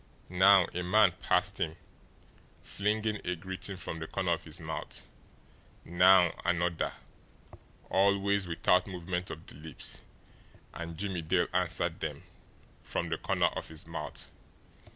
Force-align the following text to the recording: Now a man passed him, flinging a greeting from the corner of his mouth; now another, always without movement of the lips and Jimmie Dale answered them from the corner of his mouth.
Now 0.29 0.65
a 0.73 0.81
man 0.81 1.11
passed 1.21 1.59
him, 1.59 1.75
flinging 2.63 3.21
a 3.23 3.35
greeting 3.35 3.77
from 3.77 3.99
the 3.99 4.07
corner 4.07 4.31
of 4.31 4.45
his 4.45 4.59
mouth; 4.59 5.05
now 5.85 6.33
another, 6.43 6.93
always 7.87 8.47
without 8.47 8.87
movement 8.87 9.29
of 9.29 9.45
the 9.45 9.53
lips 9.53 10.01
and 10.73 10.97
Jimmie 10.97 11.21
Dale 11.21 11.49
answered 11.53 11.99
them 11.99 12.23
from 12.81 13.09
the 13.09 13.19
corner 13.19 13.49
of 13.55 13.67
his 13.67 13.85
mouth. 13.85 14.27